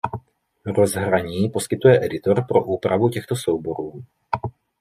Rozhraní 0.77 1.49
poskytuje 1.49 2.05
editor 2.05 2.45
pro 2.47 2.63
úpravu 2.63 3.09
těchto 3.09 3.35
souborů. 3.35 4.03